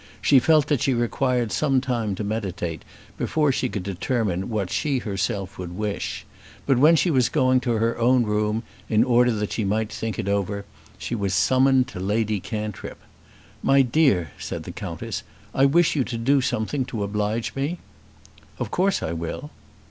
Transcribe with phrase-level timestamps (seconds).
[0.19, 2.83] She felt that she required some time to meditate
[3.19, 6.25] before she could determine what she herself would wish;
[6.65, 10.17] but when she was going to her own room, in order that she might think
[10.17, 10.65] it over,
[10.97, 12.97] she was summoned to Lady Cantrip.
[13.61, 15.21] "My dear," said the Countess,
[15.53, 17.77] "I wish you to do something to oblige me."
[18.57, 19.51] "Of course I will."